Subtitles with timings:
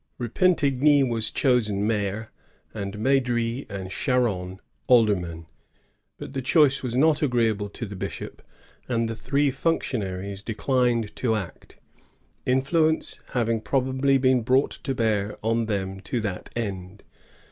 [0.19, 2.31] Repentigny was chosen mayor,
[2.73, 5.45] and Madry and Charron aldermen;
[6.17, 8.41] but the choice was not agreeable to the bishop,
[8.89, 11.75] and the three func tionaries declined to act,
[12.47, 17.03] influence having probably been brought to bear on them to that end.